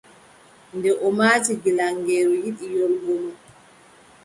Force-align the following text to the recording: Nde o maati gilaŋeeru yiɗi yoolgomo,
Nde 0.75 0.91
o 1.05 1.07
maati 1.17 1.53
gilaŋeeru 1.63 2.33
yiɗi 2.43 2.65
yoolgomo, 2.75 3.31